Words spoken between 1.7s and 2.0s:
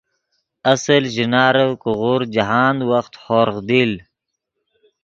کہ